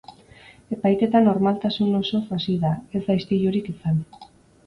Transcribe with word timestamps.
Epaiketa 0.75 1.19
normaltasun 1.25 1.91
osoz 1.99 2.21
hasi 2.37 2.55
da, 2.63 2.71
ez 3.01 3.01
da 3.09 3.17
istilurik 3.23 3.69
izan. 3.77 4.01